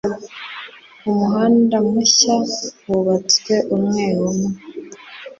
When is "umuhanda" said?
1.09-1.75